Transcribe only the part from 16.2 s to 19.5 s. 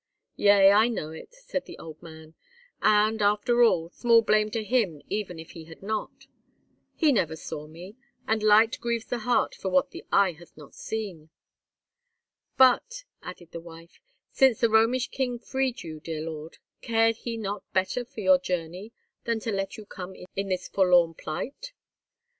lord, cared he not better for your journey than